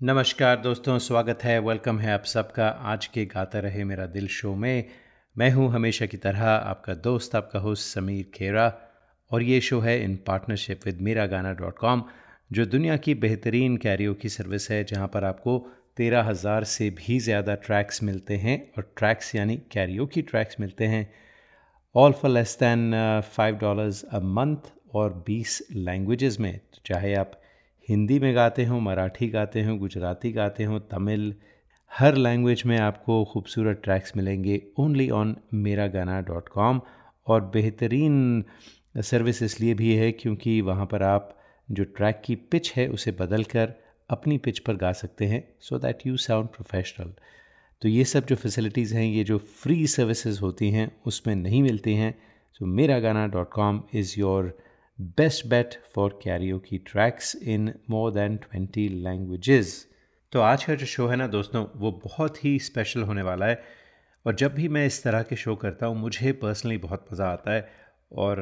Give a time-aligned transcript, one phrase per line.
[0.00, 4.54] नमस्कार दोस्तों, स्वागत है, वेलकम है आप सबका। आज के गाता रहे मेरा दिल शो
[4.54, 4.84] में।
[5.36, 8.66] मैं हूँ हमेशा की तरह आपका दोस्त, आपका होस्ट समीर खेरा।
[9.30, 12.04] और ये शो है इन पार्टनरशिप विद मेरा गाना डॉट कॉम
[12.52, 15.58] जो दुनिया की बेहतरीन कैरियो की सर्विस है, जहाँ पर आपको
[15.96, 20.86] तेरह हज़ार से भी ज़्यादा ट्रैक्स मिलते हैं और ट्रैक्स यानी कैरियो की ट्रैक्स मिलते
[20.86, 21.10] हैं।
[21.94, 27.40] All for less than five dollars a month और बीस लैंग्वेजेस में। चाहे आप
[27.88, 31.34] हिंदी में गाते हों, मराठी गाते हों, गुजराती गाते हों, तमिल,
[31.98, 36.80] हर लैंग्वेज में आपको खूबसूरत ट्रैक्स मिलेंगे ओनली ऑन मेरा गाना डॉट कॉम
[37.26, 38.44] और बेहतरीन
[38.96, 41.38] सर्विस इसलिए भी है क्योंकि वहाँ पर आप
[41.70, 43.74] जो ट्रैक की पिच है उसे बदल कर
[44.10, 47.12] अपनी पिच पर गा सकते हैं so that you sound professional
[47.82, 51.94] तो ये सब जो फैसिलिटीज़ हैं, ये जो फ्री सर्विसेज़ होती हैं, उसमें नहीं मिलती
[51.94, 52.18] हैं
[52.52, 54.58] so Mera Gana dot com is your
[55.00, 59.88] best bet for karaoke की tracks in more than twenty languages
[60.32, 63.62] तो आज का जो शो है ना दोस्तों, वो बहुत ही स्पेशल होने वाला है।
[64.26, 67.52] और जब भी मैं इस तरह के शो करता हूँ, मुझे पर्सनली बहुत मज़ा आता
[67.52, 67.70] है।
[68.12, 68.36] और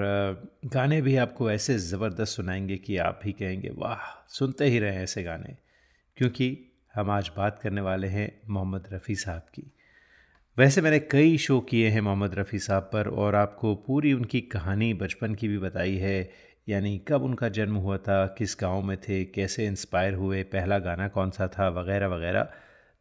[0.66, 5.22] गाने भी आपको ऐसे ज़बरदस्त सुनाएँगे कि आप भी कहेंगे, वाह, सुनते ही रहे ऐसे
[5.22, 5.56] गाने।
[6.16, 9.75] क्योंकि हम आज बात करने वाले हैं मोहम्मद रफ़ी साहब की।
[10.58, 14.94] वैसे मैंने कई शो किए हैं मोहम्मद रफ़ी साहब पर और आपको पूरी उनकी कहानी
[14.94, 16.30] बचपन की भी बताई है।
[16.68, 21.08] यानी कब उनका जन्म हुआ था, किस गाँव में थे, कैसे इंस्पायर हुए, पहला गाना
[21.08, 22.48] कौन सा था, वगैरह वगैरह।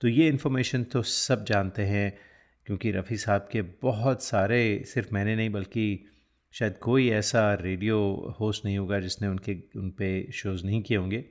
[0.01, 2.17] तो ये इन्फॉर्मेशन तो सब जानते हैं,
[2.65, 6.05] क्योंकि रफ़ी साहब के बहुत सारे, सिर्फ़ मैंने नहीं बल्कि
[6.53, 7.99] शायद कोई ऐसा रेडियो
[8.39, 11.25] होस्ट नहीं होगा जिसने उनके, उन पर शोज़ नहीं किए होंगे।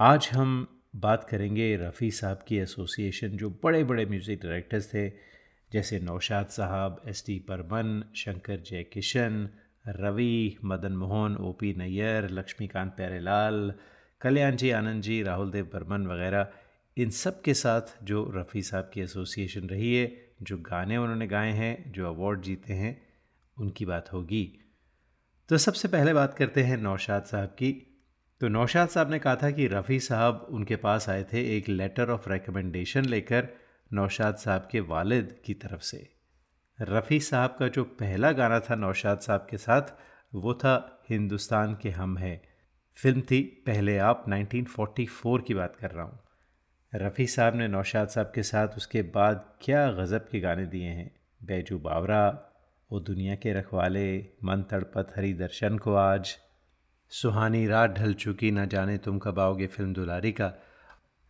[0.00, 5.33] आज हम बात करेंगे रफ़ी साहब की एसोसिएशन जो बड़े बड़े म्यूज़िक डायरेक्टर्स थे।
[5.72, 9.48] जैसे नौशाद साहब एस टी परमन, शंकर जय किशन,
[9.88, 13.74] रवि, मदन मोहन ओ पी नैयर, लक्ष्मीकांत प्यारेलाल,
[14.20, 16.48] कल्याण जी आनंद जी, राहुल देव बर्मन वगैरह।
[16.96, 21.52] इन सब के साथ जो रफ़ी साहब की एसोसिएशन रही है, जो गाने उन्होंने गाए
[21.52, 23.06] हैं, जो अवार्ड जीते हैं,
[23.58, 24.58] उनकी बात होगी।
[25.48, 28.00] तो सबसे पहले बात करते हैं नौशाद साहब की।
[28.40, 32.10] तो नौशाद साहब ने कहा था कि रफ़ी साहब उनके पास आए थे एक लेटर
[32.10, 33.48] ऑफ़ रिकमेंडेशन लेकर
[33.92, 36.10] नौशाद साहब के वालिद की तरफ़ से।
[36.80, 39.82] रफ़ी साहब का जो पहला गाना था नौशाद साहब के साथ,
[40.34, 42.42] वो था हिंदुस्तान के हम हैं।
[42.96, 46.20] फ़िल्म थी पहले आप 1944 की बात कर रहा हूँ।
[46.94, 51.20] रफ़ी साहब ने नौशाद साहब के साथ उसके बाद क्या गज़ब के गाने दिए हैं?
[51.42, 52.50] बैजू बावरा
[52.92, 56.36] वो दुनिया के रखवाले, मन तड़पत हरी दर्शन को आज।
[57.08, 60.52] सुहानी रात ढल चुकी, ना जाने तुम कब आओगे फ़िल्म दुलारी का।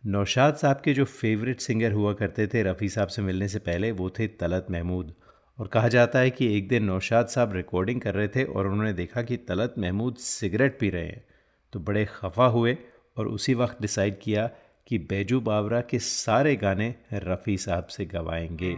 [0.07, 3.91] नौशाद साहब के जो फेवरेट सिंगर हुआ करते थे, रफ़ी साहब से मिलने से पहले,
[3.91, 5.13] वो थे तलत महमूद।
[5.59, 8.93] और कहा जाता है कि एक दिन नौशाद साहब रिकॉर्डिंग कर रहे थे और उन्होंने
[8.93, 11.25] देखा कि तलत महमूद सिगरेट पी रहे हैं।
[11.73, 12.77] तो बड़े खफा हुए
[13.17, 14.49] और उसी वक्त डिसाइड किया
[14.87, 18.75] कि बैजू बावरा के सारे गाने रफ़ी साहब से गवाएँगे।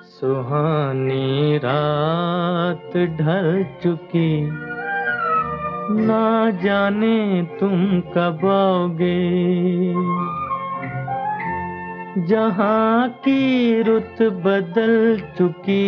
[0.03, 4.50] सुहानी रात ढल चुकी।
[6.06, 9.21] ना जाने तुम कब आओगे।
[12.19, 15.87] जहाँ की रुत बदल चुकी।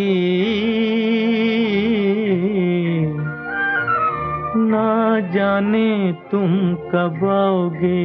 [4.55, 8.03] ना जाने तुम कब आओगे।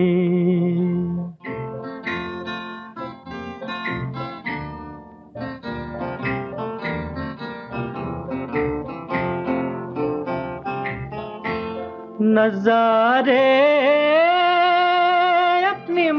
[12.22, 13.38] नजारे
[15.66, 16.12] अपनी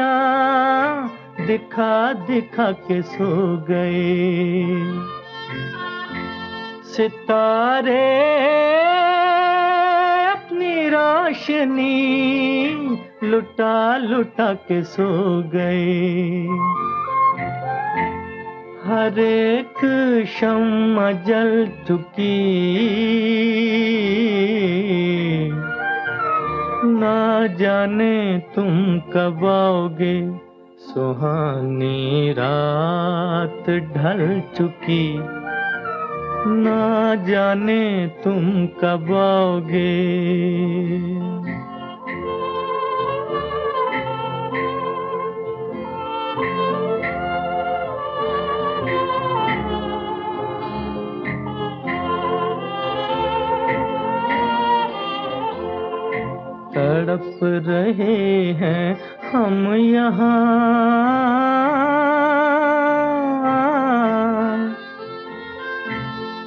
[0.00, 4.74] मस्तियाँ दिखा दिखा के सो गए।
[6.84, 8.08] सितारे
[10.30, 11.98] अपनी रोशनी
[13.24, 15.08] लुटा लुटा के सो
[15.42, 16.46] गए।
[18.84, 19.80] हर एक
[20.40, 20.96] शम
[21.26, 22.40] जल चुकी।
[27.00, 30.30] ना जाने तुम कब आओगे।
[30.78, 35.20] सुहानी रात ढल चुकी।
[36.46, 39.90] ना जाने तुम कब आओगे।
[57.10, 59.00] तड़प रहे हैं,
[59.32, 60.30] हम यहाँ।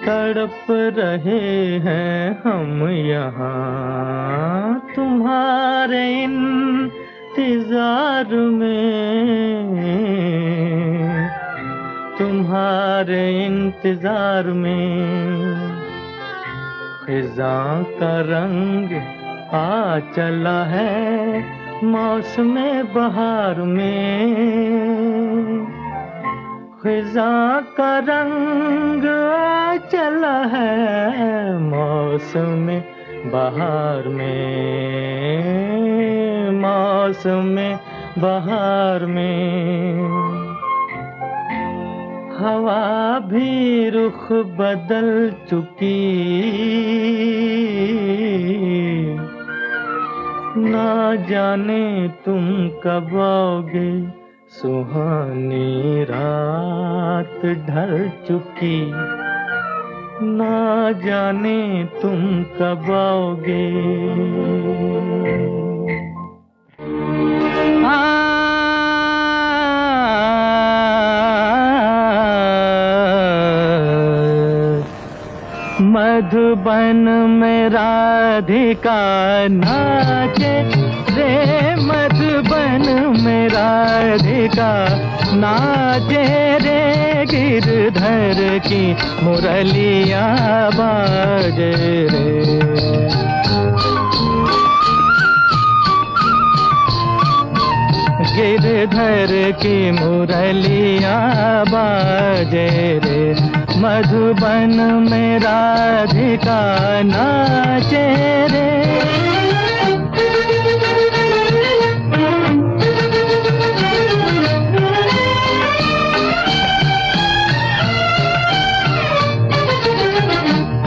[0.06, 9.68] तड़प रहे हैं, हम यहाँ। तुम्हारे इंतज़ार में,
[12.19, 15.54] तुम्हारे इंतज़ार में,
[17.06, 19.22] खिजा का रंग
[19.53, 21.44] आ चला है
[21.83, 22.55] मौसम
[22.95, 24.35] बहार में।
[26.83, 32.81] खिजा का रंग आ चला है मौसम
[33.29, 34.44] बहार में।
[36.51, 37.56] मौसम
[38.21, 39.94] बहार में।
[42.38, 46.33] हवा भी रुख बदल चुकी।
[50.57, 54.07] ना जाने तुम कब आओगे।
[54.50, 58.91] सुहानी रात ढल चुकी।
[60.25, 63.69] ना जाने तुम कब आओगे।
[75.94, 79.01] मधुबन में राधिका
[79.48, 80.54] नाचे।
[81.16, 82.86] रे मधुबन
[83.24, 84.72] में राधिका
[85.36, 86.24] नाचे।
[86.57, 90.25] रे गिरधर की मुरलिया
[90.74, 92.34] बाजे रे।
[98.34, 101.18] गिरधर की मुरलिया
[101.68, 102.68] बाजे
[103.83, 104.75] मधुबन
[105.12, 106.59] में राधिका
[107.03, 108.06] नाचे
[108.51, 108.71] रे।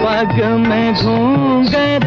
[0.00, 2.05] पग में घूम बाँध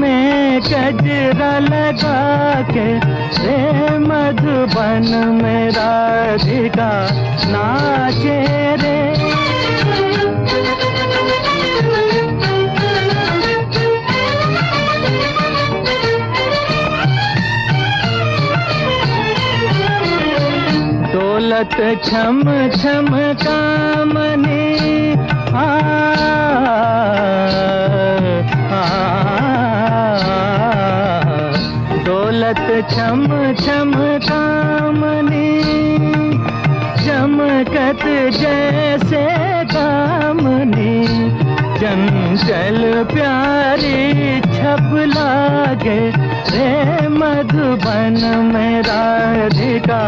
[0.00, 2.18] में कजरा लगा
[2.70, 2.86] के
[3.42, 5.08] रे मधुबन
[5.42, 6.92] में राधिका
[7.52, 8.38] नाचे
[8.82, 8.96] रे।
[21.12, 22.42] दौलत छम
[22.80, 23.08] छम
[23.42, 24.64] कामने
[25.58, 25.66] आ,
[28.78, 28.82] आ,
[32.48, 33.24] दौलत छम
[33.60, 33.90] छम
[34.24, 35.48] कामने
[37.04, 38.04] चमकत
[38.36, 39.24] जैसे
[39.72, 40.94] कामनी
[41.80, 42.78] चंचल
[43.12, 45.98] प्यारी छप लागे
[46.52, 48.16] रे मधुबन
[48.54, 50.02] में राधिका।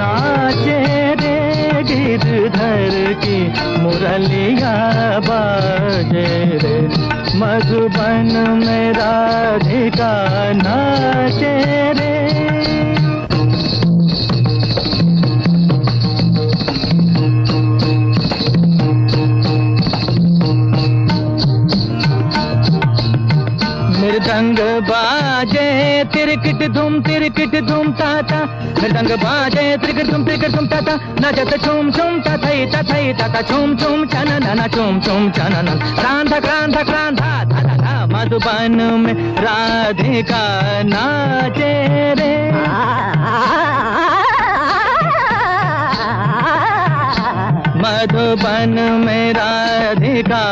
[0.00, 0.80] नाचे
[1.22, 1.38] रे
[1.92, 3.38] गिरधर की
[3.82, 4.74] मुरलिया
[5.28, 6.26] बाजे
[6.64, 8.32] रे। मधुबन
[8.66, 10.12] में राधिका
[10.52, 11.52] नाचे
[11.92, 12.07] रे।
[26.58, 28.38] तिरकिट धूम तिरकिट धूम ताता
[28.78, 33.98] मृदंग बाजे तिरकिट धूम तिरकिट धूम ताता नचत छुम छुम तथई तथई तथा छुम छुम
[34.10, 35.54] चन नन छुम छुम चन
[35.98, 40.42] क्रांत क्रांत क्रांत धा धा धा मधुबन में राधिका
[40.90, 41.72] नाचे
[42.18, 42.34] रे।
[47.82, 48.74] मधुबन
[49.06, 50.44] में राधिका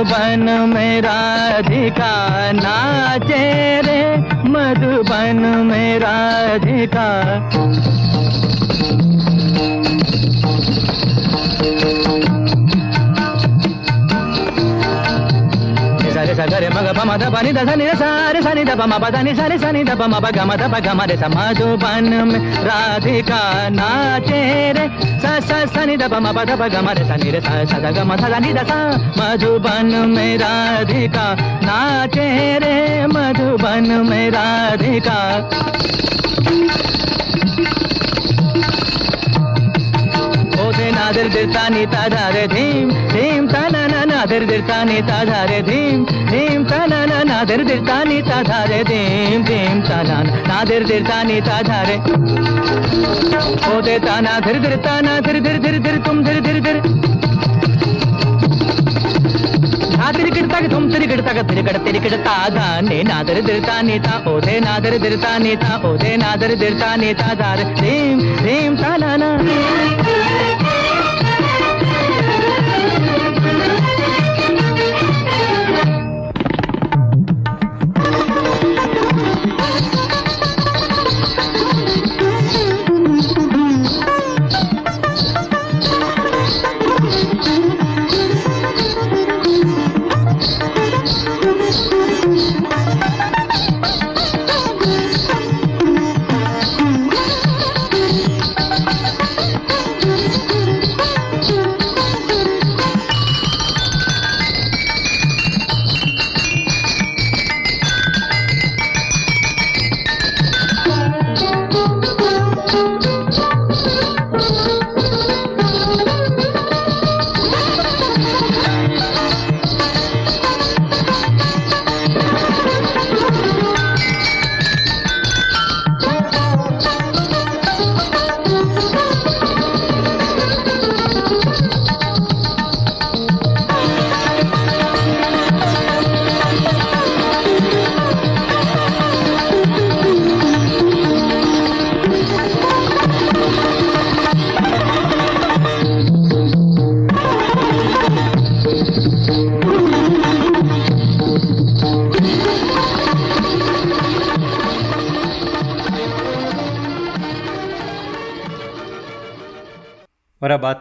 [0.00, 4.16] मधुबन में राधिका नाचे रे।
[4.48, 7.10] मधुबन में राधिका।
[16.49, 19.33] సరి సగరి మగ పమ ద పని ద సని ద సారి సని ద పమ పద ని
[19.39, 23.41] సరి సని ద పమ ప గమ ద ప గమ రే స మధుబన్ में राधिका
[23.77, 24.39] नाचे
[24.77, 24.85] रे
[25.23, 28.11] स स सनि द पम पद प गम रे सनि रे स स द गम
[28.21, 28.79] थ द नि द सा
[29.19, 31.27] मधुबन में राधिका
[31.67, 32.27] नाचे
[32.63, 32.75] रे
[33.13, 35.19] मधुबन में राधिका
[40.97, 45.99] నాదర్ దిర్తాని తాధారే ధీం ధీం తానా నాదర్ దిర్తాని తాధారే ధీం
[46.31, 50.17] ధీం తానా నాదర్ దిర్తాని తాధారే ధీం ధీం తానా
[50.49, 51.97] నాదర్ దిర్తాని తాధారే
[53.69, 56.81] ఓదే తానా ధిర్ ధిర్ తానా ధిర్ ధిర్ ధిర్ ధిర్ తుమ్ ధిర్ ధిర్ ధిర్
[60.17, 66.55] తిరిగిడతాక తుమ్ తిరిగిడతాక తిరిగడ తిరిగిడతా దాన్ని నాదరి దిర్తా నీత ఓదే నాదరి దిర్తా నీత ఓదే నాదరి
[66.55, 69.31] దిర్తా నీత దారి ధీం ధీం తానా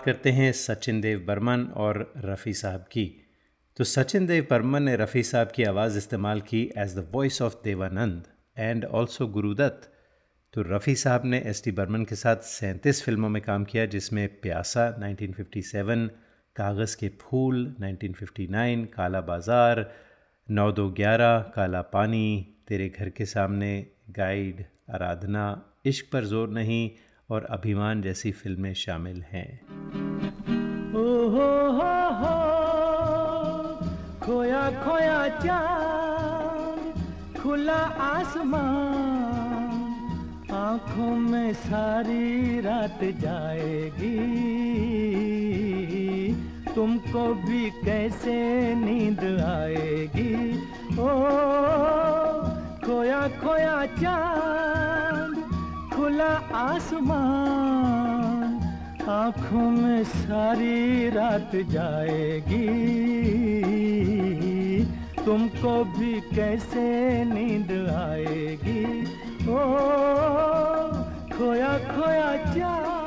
[0.10, 3.06] करते हैं सचिन देव बर्मन और रफ़ी साहब की।
[3.80, 7.56] तो सचिन देव बर्मन ने रफ़ी साहब की आवाज़ इस्तेमाल की as the voice of
[7.63, 9.89] Dev Anand and also Guru Dutt
[10.54, 14.28] तो रफ़ी साहब ने एस टी बर्मन के साथ सैंतीस फ़िल्मों में काम किया जिसमें
[14.42, 16.08] प्यासा 1957,
[16.56, 19.86] कागज़ के फूल 1959, काला बाज़ार
[20.48, 22.25] नौ दो ग्यारह काला पानी
[22.68, 23.72] तेरे घर के सामने
[24.10, 25.46] गाइड आराधना
[25.86, 26.89] इश्क पर ज़ोर नहीं
[27.29, 29.50] और अभिमान जैसी फ़िल्में शामिल हैं।
[30.93, 31.50] ओ हो
[34.24, 37.03] खोया खोया चाँद,
[37.43, 39.71] खुला आसमान,
[40.51, 44.17] आँखों में सारी रात जाएगी।
[46.75, 48.38] तुमको भी कैसे
[48.75, 50.57] नींद आएगी?
[51.00, 51.09] ओ
[52.86, 55.09] खोया खोया चाँद
[56.10, 58.60] खुला आसमान,
[59.10, 62.66] आँखों में सारी रात जाएगी।
[65.25, 69.10] तुमको भी कैसे नींद आएगी?
[69.50, 69.58] ओ,
[71.38, 72.99] खोया खोया जा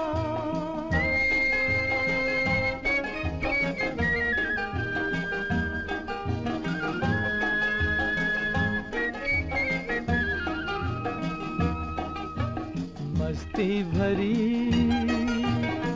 [13.62, 14.90] मस्ती भरी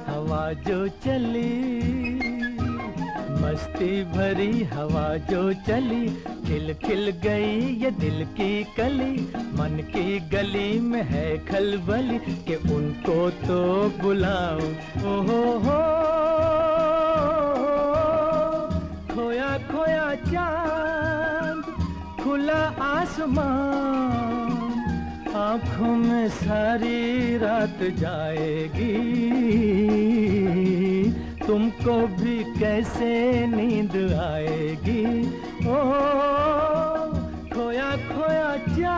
[0.06, 1.54] हवा जो चली,
[3.42, 6.06] मस्ती भरी हवा जो चली
[6.46, 9.10] खिल खिल गई ये दिल की कली,
[9.58, 13.58] मन की गली में है खलबली कि उनको तो
[14.02, 14.58] बुलाओ
[15.14, 15.80] ओहो हो,
[19.14, 21.74] खोया खोया चाँद,
[22.22, 22.62] खुला
[22.94, 24.45] आसमान
[25.46, 28.96] आँखों में सारी रात जाएगी।
[31.46, 33.10] तुमको भी कैसे
[33.46, 35.04] नींद आएगी?
[35.70, 35.78] ओ
[37.52, 38.96] खोया खोया जा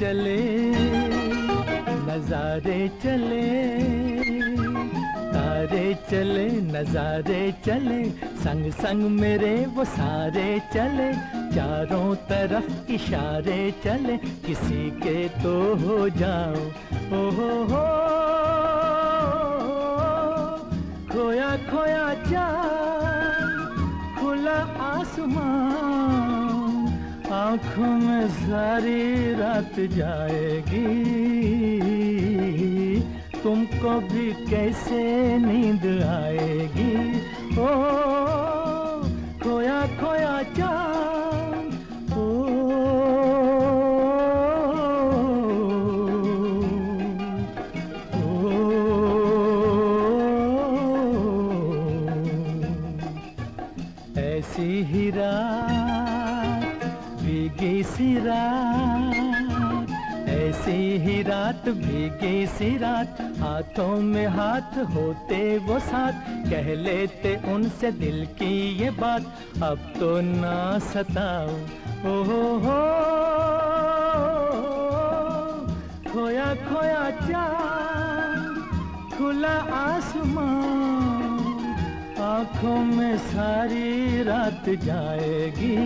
[0.00, 0.40] चले,
[2.06, 3.46] नजारे चले,
[5.32, 8.02] तारे चले, नजारे चले,
[8.44, 11.08] संग संग मेरे वो सारे चले,
[11.54, 15.54] चारों तरफ़ इशारे चले, किसी के तो
[15.86, 16.60] हो जाओ,
[17.16, 17.84] ओ हो हो,
[21.12, 23.44] खोया खोया चाँद
[24.20, 24.58] खुला
[24.92, 26.35] आसमान
[27.32, 30.86] आँखों में सारी रात जाएगी।
[33.42, 35.02] तुमको भी कैसे
[35.38, 36.94] नींद आएगी?
[37.58, 37.66] ओ
[39.42, 40.95] खोया खोया चाँद
[60.66, 66.16] ऐसी ही रात, भीगी सी रात, हाथों में हाथ होते वो साथ।
[66.50, 69.22] कह लेते उनसे दिल की ये बात,
[69.62, 71.54] अब तो ना सताओ
[72.06, 72.80] ओ हो हो,
[76.10, 78.54] खोया खोया चाँद,
[79.14, 81.34] खुला आसमान,
[82.24, 85.76] आँखों में सारी रात जाएगी।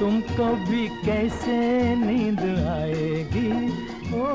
[0.00, 1.58] तुमको भी कैसे
[1.96, 3.50] नींद आएगी?
[4.14, 4.26] ओ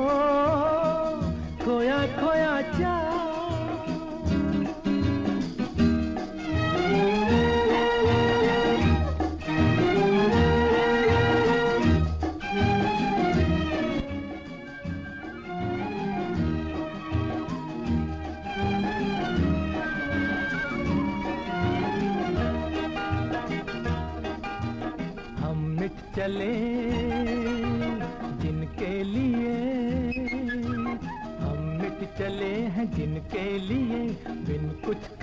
[1.64, 2.99] खोया खोया चा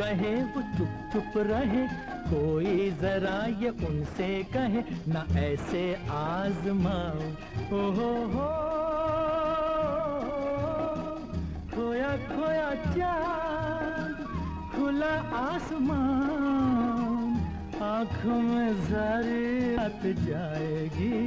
[0.07, 1.85] कहे वो चुप चुप रहे।
[2.27, 7.25] कोई जरा ये उनसे कहे, ना ऐसे आजमाओ
[7.75, 8.47] ओ हो हो
[11.75, 14.23] खोया खोया चाँद,
[14.77, 17.35] खुला आसमान
[17.83, 21.19] आँखों में सारी रात जाएगी।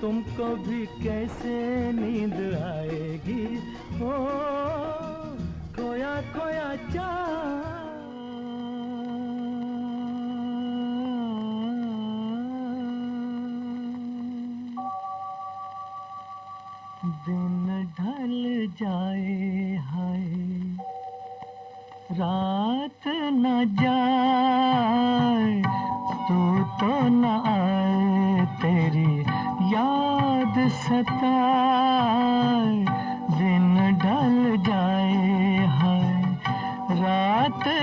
[0.00, 1.56] तुमको भी कैसे
[1.92, 3.44] नींद आएगी?
[4.02, 5.11] ओ
[6.02, 7.70] खोया खोया चाँद।
[17.26, 17.66] दिन
[17.98, 18.34] ढल
[18.80, 20.26] जाए हाय,
[22.18, 23.44] रात न
[23.80, 25.52] जाए
[26.26, 26.40] तू
[26.80, 29.14] तो न आए तेरी
[29.74, 32.20] याद सताए।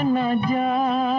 [0.03, 1.18] न जाए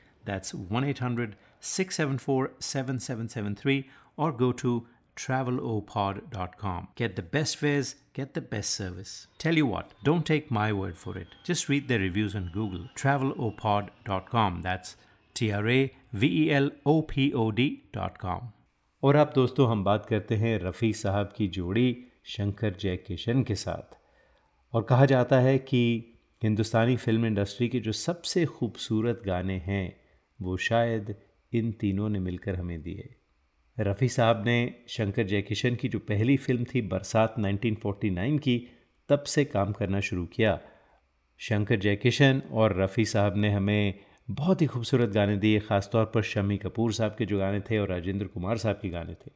[0.24, 6.88] That's 1 800 674 7773 or go to travelopod.com.
[6.94, 9.26] Get the best fares, get the best service.
[9.38, 11.28] Tell you what, don't take my word for it.
[11.44, 12.88] Just read the reviews on Google.
[12.96, 14.62] Travelopod.com.
[14.62, 14.96] That's
[15.34, 18.52] T R A V E L O P O D.com.
[19.02, 23.94] और अब दोस्तों हम बात करते हैं रफ़ी साहब की जोड़ी शंकर जयकिशन के साथ
[24.74, 25.82] और कहा जाता है कि
[26.42, 29.84] हिंदुस्तानी फिल्म इंडस्ट्री के जो सबसे खूबसूरत गाने हैं
[30.41, 31.15] वो शायद
[31.53, 33.15] इन तीनों ने मिलकर हमें दिए।
[33.79, 38.67] रफ़ी साहब ने शंकर जयकिशन की जो पहली फ़िल्म थी बरसात 1949 की,
[39.09, 40.59] तब से काम करना शुरू किया।
[41.37, 43.93] शंकर जयकिशन और रफ़ी साहब ने हमें
[44.31, 47.89] बहुत ही खूबसूरत गाने दिए, ख़ासतौर पर शमी कपूर साहब के जो गाने थे और
[47.89, 49.31] राजेंद्र कुमार साहब के गाने थे।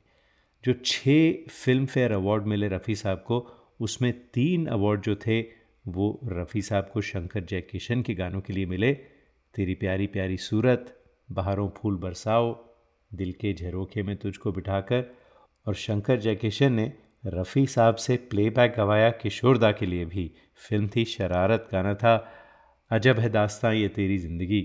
[0.66, 5.42] जो छः फ़िल्म फेयर अवार्ड मिले रफ़ी साहब को, उसमें तीन अवार्ड जो थे,
[5.88, 9.15] वो रफ़ी साहब को शंकर जयकिशन के गानों के लिए मिले।
[9.56, 12.76] तेरी प्यारी प्यारी सूरत, बहारों फूल बरसाओ,
[13.14, 15.16] दिल के झरोखे में तुझको बिठाकर,
[15.68, 16.94] और शंकर जयकिशन ने
[17.26, 22.32] रफ़ी साहब से प्लेबैक गवाया किशोरदा के लिए भी। फ़िल्म थी शरारत, गाना था,
[22.92, 24.62] अजब है दास्तां ये तेरी ज़िंदगी।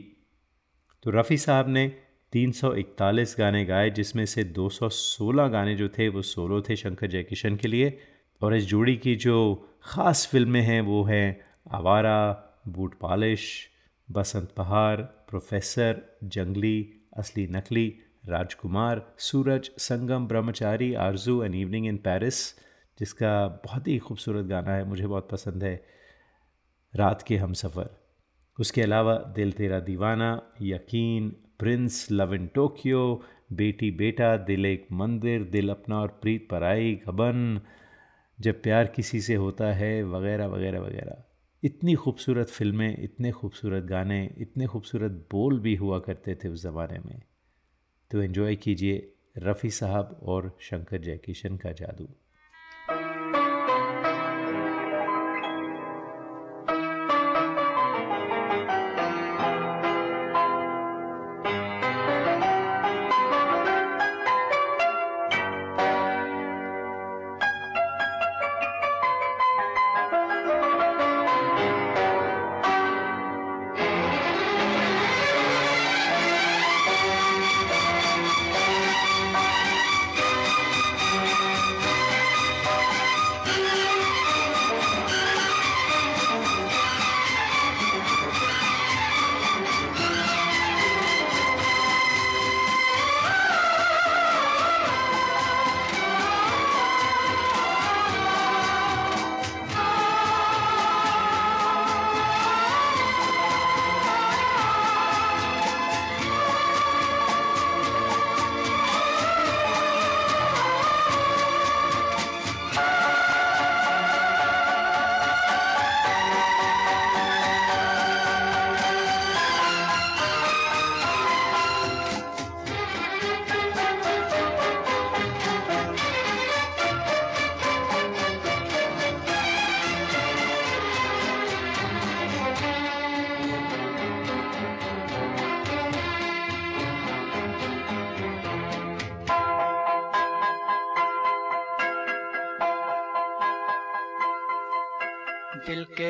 [1.02, 1.92] तो रफ़ी साहब ने
[2.32, 7.68] 341 गाने गाए, जिसमें से 216 गाने जो थे, वो सोलो थे शंकर जयकिशन के
[7.68, 7.98] लिए।
[8.42, 13.70] और इस जोड़ी की जो ख़ास फ़िल्में हैं, वो हैं आवारा, बूट पॉलिश
[14.10, 22.58] बसंत पहाड़, प्रोफेसर, जंगली, असली नकली, Rajkumar, Suraj, Sangam, Brahmachari, Aarzoo an evening in Paris
[22.98, 25.84] जिसका बहुत ही खूबसूरत गाना है, मुझे बहुत पसंद है।
[26.96, 27.90] रात के हम सफ़र।
[28.60, 35.44] उसके अलावा दिल तेरा दीवाना, यकीन, प्रिंस, लव इन टोक्यो, बेटी बेटा, दिल एक मंदिर,
[35.44, 37.60] दिल अपना और प्रीत पराई, गबन,
[38.40, 41.24] जब प्यार किसी से होता है, वगैरह वगैरह वगैरह।
[41.64, 46.98] इतनी खूबसूरत फ़िल्में, इतने खूबसूरत गाने, इतने खूबसूरत बोल भी हुआ करते थे उस ज़माने
[46.98, 47.22] में।
[48.10, 52.08] तो एंजॉय कीजिए रफ़ी साहब और शंकर जयकिशन का जादू।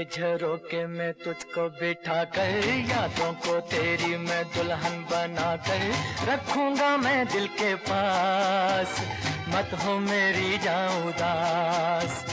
[0.00, 2.50] के झरोके में तुझको बिठा कर,
[2.90, 5.92] यादों को तेरी मैं दुल्हन बना कर
[6.32, 9.00] रखूँगा मैं दिल के पास।
[9.48, 12.24] मत हो मेरी जाऊँ उदास।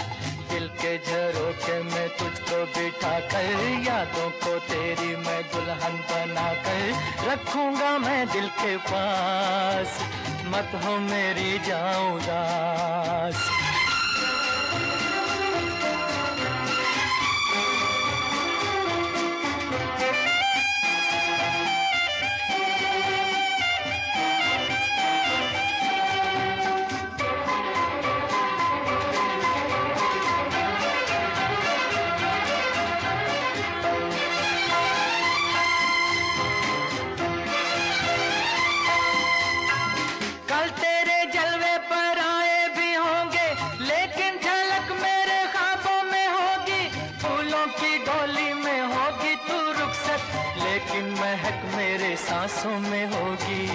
[0.51, 7.97] दिल के झरोके में तुझको बिठा कर, यादों को तेरी मैं दुल्हन बना कर रखूँगा
[7.97, 9.99] मैं दिल के पास।
[10.45, 13.56] मत हो मेरी जाऊँ उदास।
[52.57, 53.65] सांसों में होगी।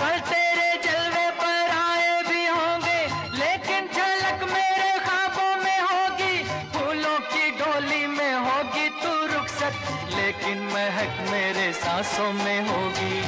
[0.00, 3.00] कल तेरे जलवे पर आए भी होंगे,
[3.38, 6.36] लेकिन झलक मेरे ख्वाबों में होगी।
[6.74, 9.80] फूलों की डोली में होगी तू रुखसत,
[10.16, 13.23] लेकिन महक मेरे सांसों में होगी।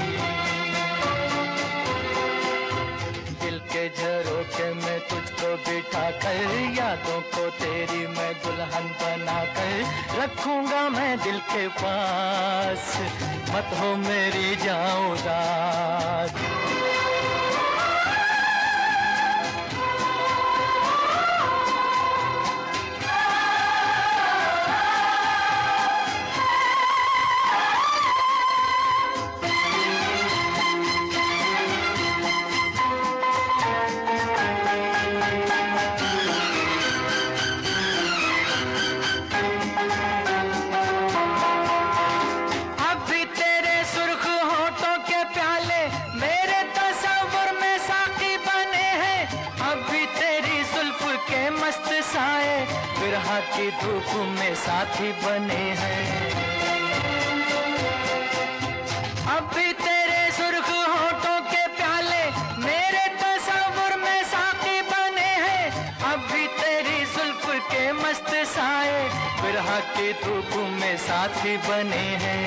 [11.59, 12.97] पास
[13.51, 15.16] मत हो मेरी जाऊँ
[54.97, 56.05] साथी बने हैं।
[59.29, 62.23] अब भी तेरे सुर्ख होठों के प्याले,
[62.65, 65.65] मेरे तस्वुर में साथी बने हैं।
[66.13, 69.03] अब भी तेरी जुल्फ के मस्त साए
[69.43, 72.45] बिरहा की धूप में साथी बने हैं।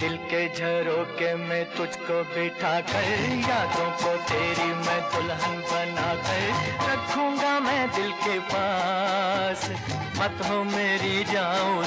[0.00, 3.10] दिल के झरोके में तुझको बिठा कर
[3.48, 4.16] यादों को
[10.22, 11.81] मत हो मेरी जाऊँ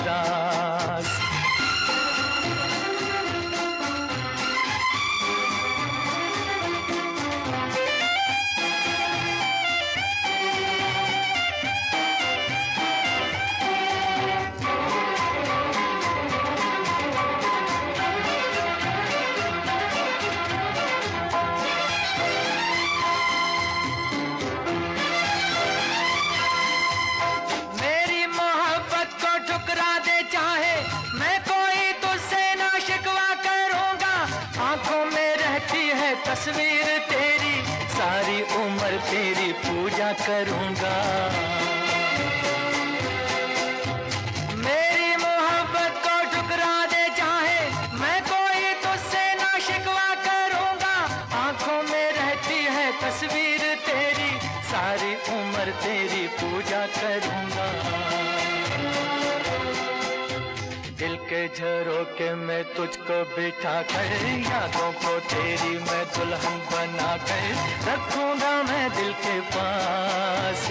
[61.96, 64.10] झरोके मैं तुझको बिठा कर,
[64.44, 67.46] यादों को तेरी मैं दुल्हन बना कर
[67.88, 70.66] रखूँगा मैं दिल के पास।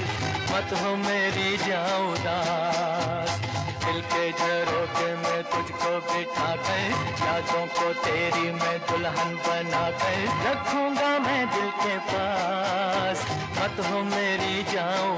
[0.53, 3.41] मत हो मेरी जाऊदास
[3.85, 6.93] दिल के झरोके में तुझको बिठा कर,
[7.25, 13.27] यादों को तेरी मैं दुल्हन बना कर रखूँगा मैं दिल के पास।
[13.59, 15.15] मत हो मेरी जाऊँ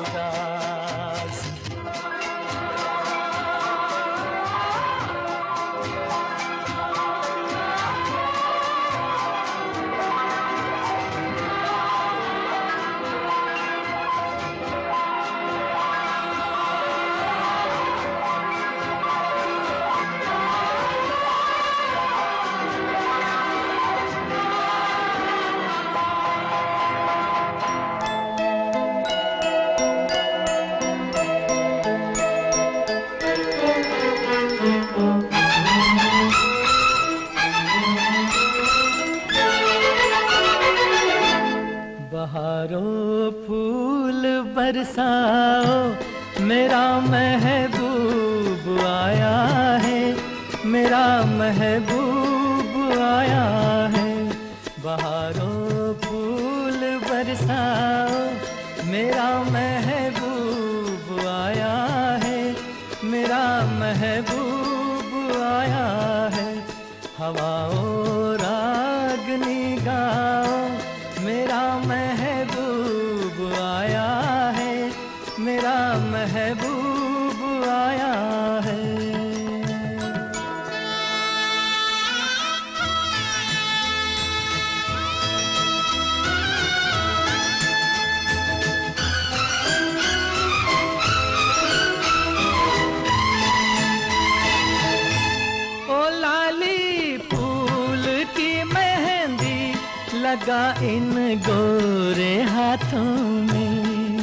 [100.37, 103.13] लगा इन गोरे हाथों
[103.47, 104.19] में।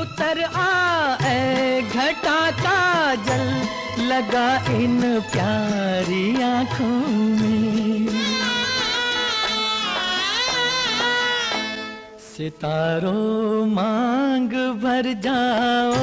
[0.00, 3.44] उतर आए घटा का जल
[4.02, 5.00] लगा इन
[5.32, 7.00] प्यारी आँखों
[7.40, 8.08] में।
[12.30, 15.94] सितारों मांग भर जाओ,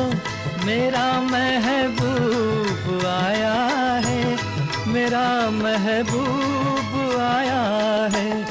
[0.66, 3.56] मेरा महबूब आया
[4.98, 7.62] मेरा महबूब आया
[8.18, 8.46] है।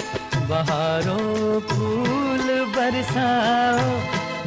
[0.49, 4.01] बहारों फूल बरसाओ।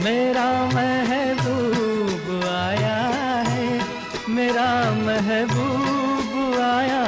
[0.03, 2.97] मेरा महबूब आया
[3.47, 3.81] है।
[4.29, 7.03] मेरा महबूब आया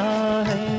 [0.48, 0.71] है।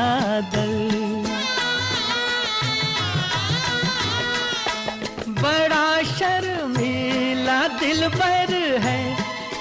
[0.00, 0.70] चादर।
[5.40, 8.52] बड़ा शर्मीला दिल पर
[8.84, 9.00] है,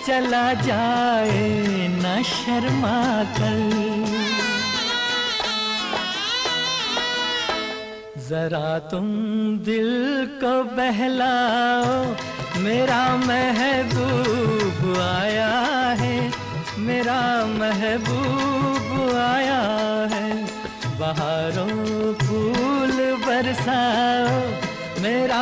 [0.07, 1.47] चला जाए
[1.95, 2.99] न शर्मा
[3.37, 3.59] कर।
[8.29, 9.07] जरा तुम
[9.67, 9.91] दिल
[10.41, 11.93] को बहलाओ,
[12.63, 15.53] मेरा महबूब आया
[16.01, 16.17] है,
[16.87, 17.21] मेरा
[17.59, 18.58] महबूब
[21.09, 24.33] बहारों फूल बरसाओ
[25.03, 25.41] मेरा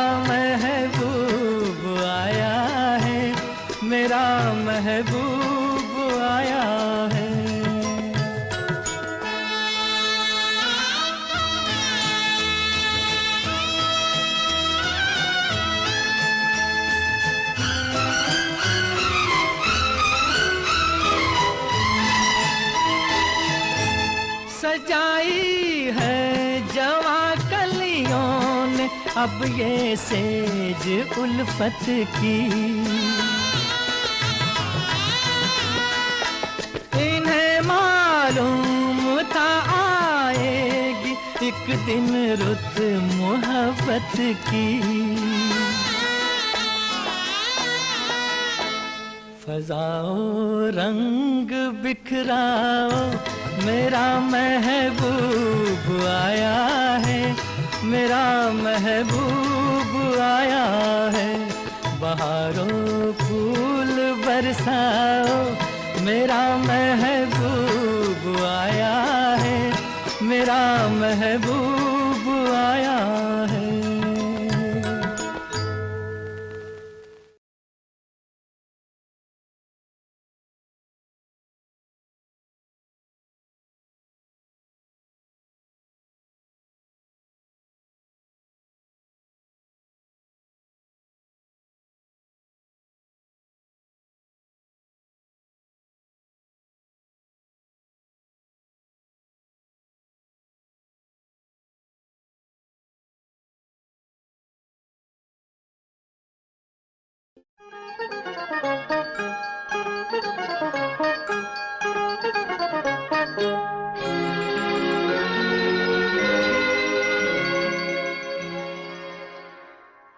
[29.18, 30.84] अब ये सेज
[31.18, 31.78] उल्फत
[32.16, 32.34] की।
[37.06, 39.00] इन्हें मालूम
[39.32, 41.12] था आएगी
[41.48, 42.08] एक दिन
[42.42, 42.78] रुत
[43.14, 44.16] मोहब्बत
[44.46, 44.68] की।
[49.42, 50.16] फजाओ
[50.78, 51.50] रंग
[51.82, 53.02] बिखराओ,
[53.66, 56.56] मेरा महबूब आया
[57.06, 57.47] है।
[57.88, 58.24] मेरा
[58.54, 60.64] महबूब आया
[61.14, 61.30] है।
[62.00, 65.38] बहारों फूल बरसाओ,
[66.04, 68.94] मेरा महबूब आया
[69.38, 69.58] है।
[70.22, 70.60] मेरा
[70.92, 72.98] महबूब आया
[73.52, 73.57] है।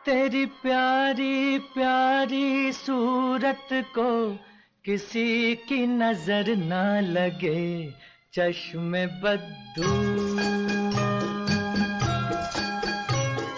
[0.05, 4.11] तेरी प्यारी प्यारी सूरत को
[4.85, 7.91] किसी की नज़र ना लगे,
[8.35, 9.91] चश्मे बद्दू।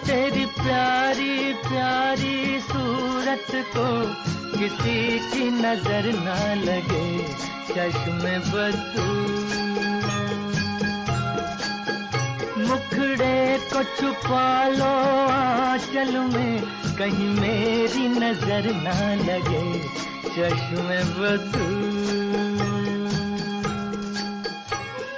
[0.07, 2.32] तेरी प्यारी प्यारी
[3.33, 7.05] सूरत को किसी की नज़र ना लगे,
[7.69, 9.05] चश्मे बदू।
[12.61, 14.91] मुखड़े को छुपा लो,
[15.31, 16.61] आंचल में
[16.97, 19.65] कहीं मेरी नज़र ना लगे,
[20.29, 21.67] चश्मे बदू।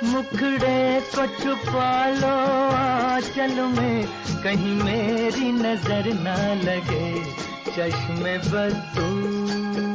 [0.08, 2.36] मुखड़े को छुपा लो,
[2.76, 4.06] आंचल में
[4.44, 9.95] कहीं मेरी नज़र ना लगे चश्मे बदू।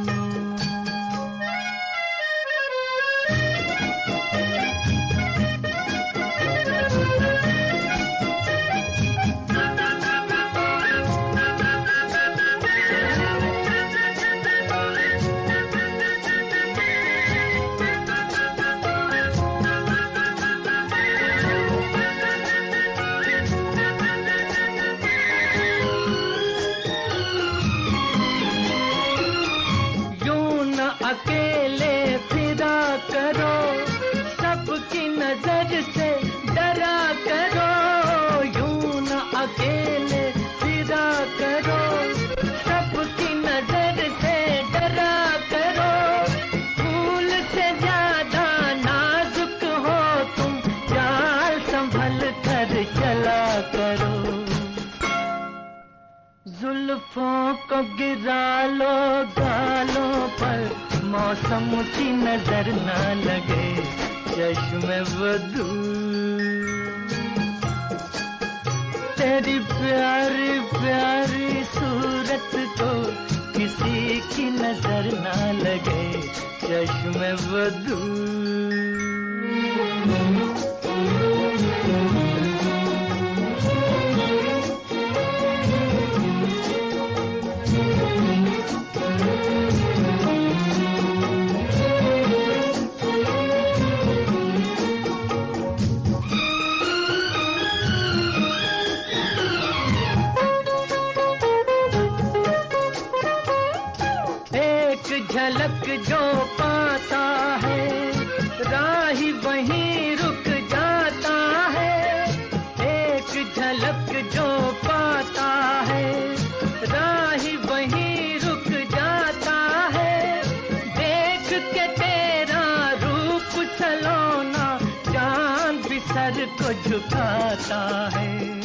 [127.61, 128.59] झुकाता है।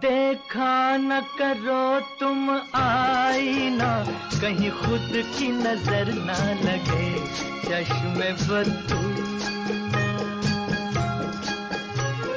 [0.00, 3.92] देखा न करो तुम आई ना
[4.40, 7.08] कहीं खुद की नज़र ना लगे
[7.64, 9.00] चश्मे बदू।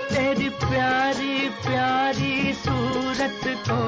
[0.09, 3.81] तेरी प्यारी प्यारी सूरत को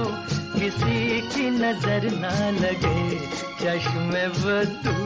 [0.60, 3.20] किसी की नज़र ना लगे
[3.62, 4.98] चश्मे बदू।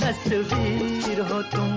[0.00, 1.70] तस्वीर हो तुम।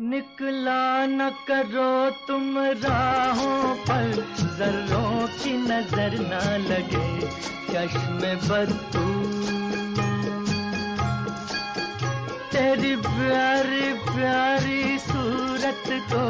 [0.00, 1.92] निकला न करो
[2.26, 4.10] तुम राहों पर,
[4.58, 7.08] जर्रों की नज़र न लगे
[7.68, 9.04] चश्मे बदू
[12.52, 16.24] तेरी प्यारी प्यारी सूरत को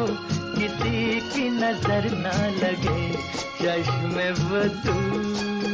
[0.55, 3.03] किसी की नज़र न लगे
[3.61, 5.74] चश्मे बदू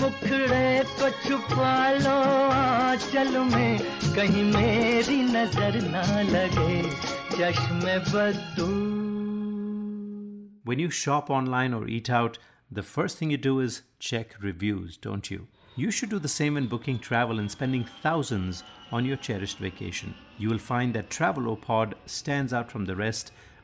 [0.00, 2.16] मुखड़े को छुपा लो
[2.54, 3.78] आंचल में
[4.16, 6.82] कहीं मेरी नजर ना लगे
[7.36, 8.72] चश्मे बदू
[10.66, 12.38] When you shop online or eat out,
[12.70, 15.46] the first thing you do is check reviews, don't you?
[15.76, 20.14] You should do the same when booking travel and spending thousands on your cherished vacation.
[20.38, 23.32] You will find that Travelopod stands out from the rest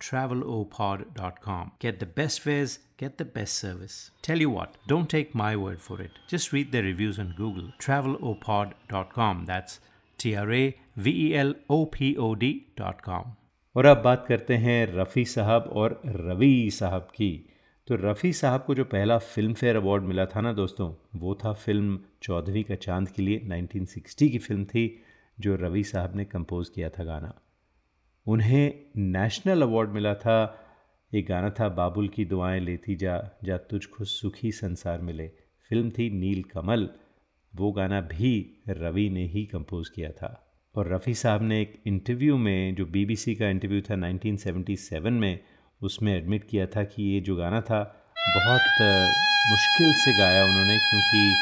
[0.00, 1.72] travelopod.com.
[1.78, 4.10] Get the best fares, get the best service.
[4.22, 6.12] Tell you what, don't take my word for it.
[6.28, 7.72] Just read the reviews on Google.
[7.78, 9.44] travelopod.com.
[9.46, 9.80] That's
[10.18, 13.36] T R A V E L O P O D.com.
[13.76, 17.30] और अब बात करते हैं रफ़ी साहब और रवि साहब की
[17.88, 21.52] तो रफ़ी साहब को जो पहला फ़िल्म फेयर अवार्ड मिला था ना दोस्तों वो था
[21.52, 24.84] फ़िल्म चौदहवीं का चाँद के लिए 1960 की फ़िल्म थी
[25.40, 27.32] जो रवि साहब ने कंपोज़ किया था गाना
[28.28, 30.64] उन्हें नेशनल अवार्ड मिला था।
[31.14, 35.28] एक गाना था, बाबुल की दुआएँ लेती जा जा तुझको सुखी संसार मिले।
[35.68, 36.88] फ़िल्म थी नील कमल।
[37.56, 42.36] वो गाना भी रवि ने ही कंपोज़ किया था। और रफ़ी साहब ने एक इंटरव्यू
[42.36, 45.38] में, जो बीबीसी का इंटरव्यू था 1977 में,
[45.82, 48.82] उसमें एडमिट किया था कि ये जो गाना था, बहुत
[49.50, 51.34] मुश्किल से गाया उन्होंने, क्योंकि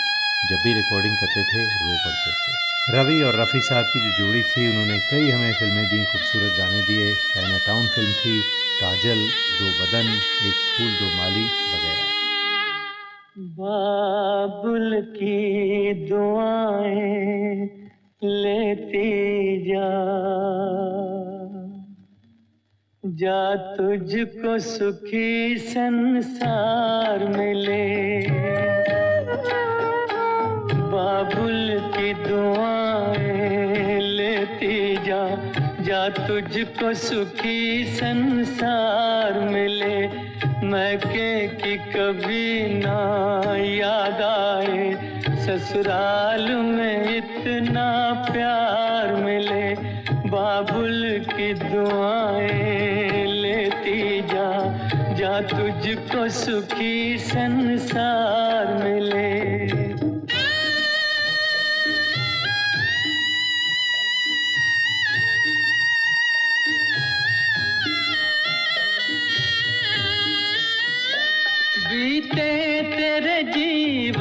[0.51, 4.43] जब भी रिकॉर्डिंग करते थे, रो पड़ते थे। रवि और रफ़ी साहब की जो जोड़ी
[4.43, 8.41] थी, उन्होंने कई हमें फ़िल्में दी, खूबसूरत गाने दिए। चाइना टाउन फ़िल्म थी,
[8.80, 9.18] काजल,
[9.59, 10.07] दो बदन,
[10.47, 12.05] एक फूल, दो माली, वगैरह।
[13.39, 17.66] बाबुल की दुआएँ
[18.24, 19.11] लेती
[19.70, 19.91] जा।
[23.05, 27.87] जा तुझको सुखी संसार मिले
[30.91, 31.95] बाबुल
[35.97, 40.09] जा तुझको सुखी संसार मिले
[40.66, 44.94] मैं के कि कभी ना याद आए।
[45.36, 49.74] ससुराल में इतना प्यार मिले,
[50.28, 54.78] बाबुल की दुआएँ लेती जा।
[55.14, 59.65] जा तुझको सुखी संसार मिले।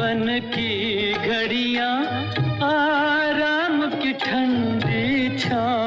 [0.06, 1.94] जीवन की घड़ियाँ
[2.64, 5.85] आराम की ठंडी छाँव।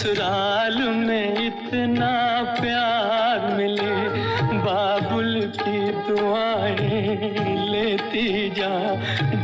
[0.00, 2.12] ससुराल में इतना
[2.60, 3.92] प्यार मिले,
[4.64, 8.72] बाबुल की दुआएँ लेती जा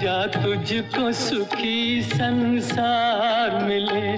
[0.01, 4.17] जा तुझको सुखी संसार मिले,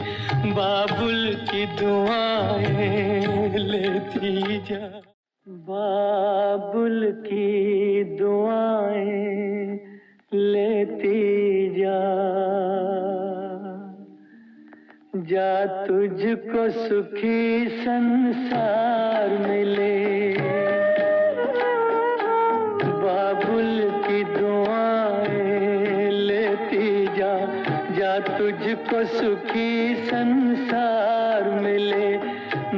[0.55, 4.88] बाबुल की दुआएँ लेती जा।
[15.29, 19.97] जा तुझको सुखी संसार मिले
[23.03, 23.75] बाबुल
[24.07, 27.35] की दुआएँ लेती जा
[27.99, 32.09] जा तुझको सुखी संसार मिले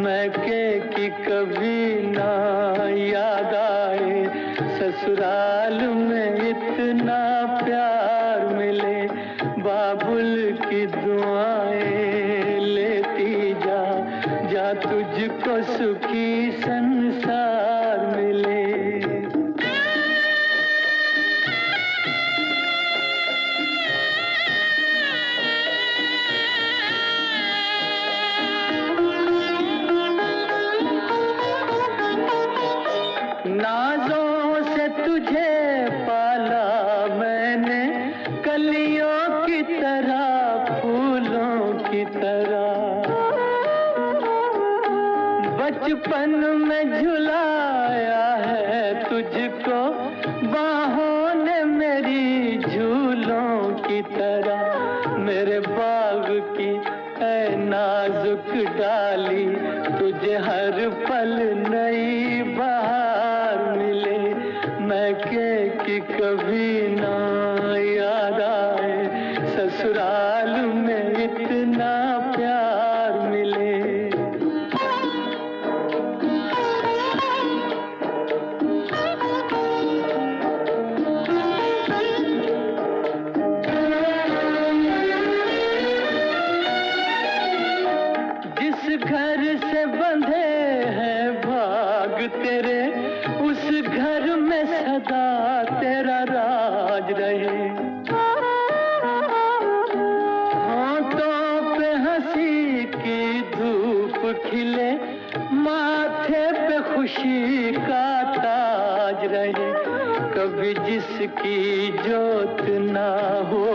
[0.00, 2.32] मैं के कि कभी ना
[3.06, 4.24] याद आए,
[4.78, 7.29] ससुराल में इतना
[110.90, 112.60] जिसकी जोत
[112.90, 113.10] ना
[113.50, 113.69] हो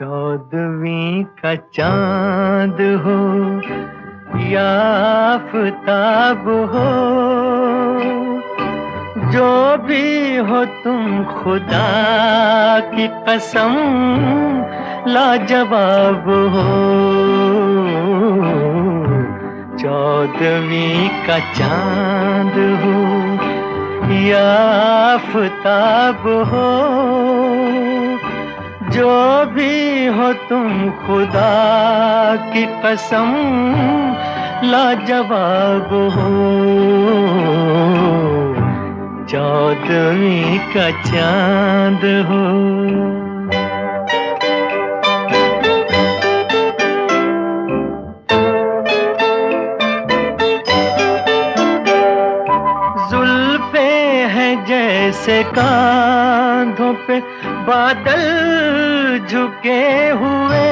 [0.00, 3.18] चौदवी का चाँद हो,
[4.40, 5.36] या
[6.48, 6.86] हो।
[9.30, 13.76] जो भी हो तुम खुदा की कसम,
[15.06, 16.80] लाजवाब हो।
[19.78, 23.00] चौदवी का चाँद हो,
[24.14, 24.52] या
[25.14, 27.39] आफताब हो।
[28.90, 31.50] जो भी हो तुम खुदा
[32.52, 33.30] की कसम,
[34.64, 36.30] लाजवाब हो।
[39.30, 42.42] चौदवी का चाँद हो।
[53.10, 53.88] जुल्फे
[54.34, 57.20] हैं जैसे कांधों पे
[57.60, 58.24] बादल
[59.30, 60.70] झुके हुए।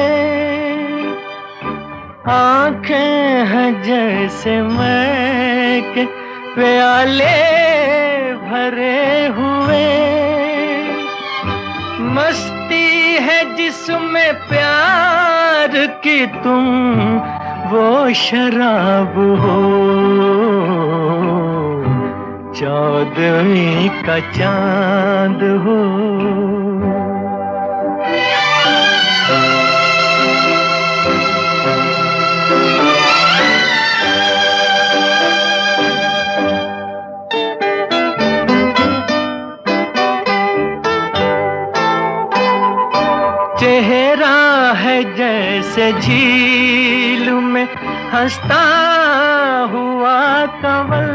[2.33, 4.99] आँखें हैं जैसे मैं
[6.55, 7.59] प्याले
[8.35, 9.89] भरे हुए।
[12.01, 16.65] मस्ती है जिसमें प्यार की तुम,
[17.71, 19.89] वो शराब हो।
[22.55, 26.68] चौदवी का चाँद हो।
[45.79, 47.67] जैसे झील में
[48.13, 48.63] हंसता
[49.73, 51.11] हुआ कंवल।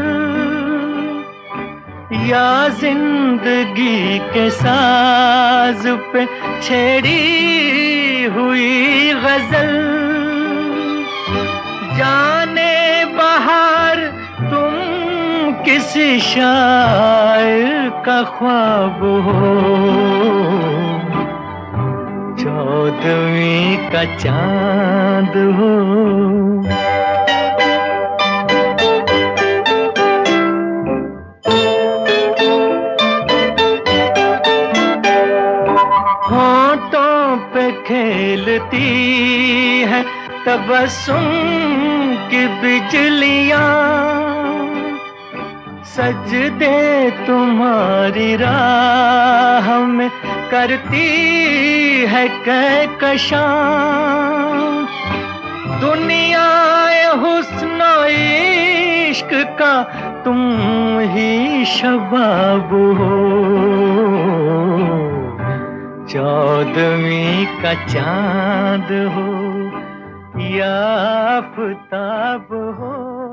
[2.28, 6.24] या ज़िंदगी के साज पे
[6.62, 9.72] छेड़ी हुई गज़ल।
[11.98, 14.00] जाने बाहर
[14.50, 20.73] तुम किसी शायर का ख्वाब हो।
[22.74, 25.74] चौदवी का चाँद हो।
[36.30, 38.90] होठों पे खेलती
[39.92, 40.02] है
[40.46, 41.30] तबसुम
[42.30, 43.70] की बिजलियाँ।
[45.94, 46.76] सजदे
[47.26, 50.08] तुम्हारी राह में
[50.50, 51.06] करती
[52.06, 53.50] है कहकशां
[55.80, 56.46] दुनिया
[57.14, 57.80] हुस्न
[58.10, 59.74] इश्क का
[60.24, 60.38] तुम
[61.12, 63.18] ही शबाब हो।
[66.08, 69.30] चौदवी का चाँद हो
[70.56, 70.74] या
[71.36, 72.48] आफताब
[72.80, 73.23] हो।